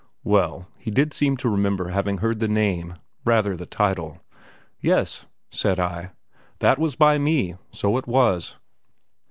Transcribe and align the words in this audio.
Well, 0.23 0.67
he 0.79 0.89
did 0.89 1.13
seem 1.13 1.37
to 1.37 1.47
remember 1.47 1.89
having 1.89 2.17
heard 2.17 2.39
the 2.39 2.47
name, 2.47 2.95
rather 3.23 3.55
the 3.55 3.67
title. 3.67 4.17
"Yes," 4.79 5.25
said 5.51 5.79
I, 5.79 6.09
"that 6.57 6.79
was 6.79 6.95
by 6.95 7.19
me, 7.19 7.53
so 7.71 7.95
it 7.99 8.07
was." 8.07 8.55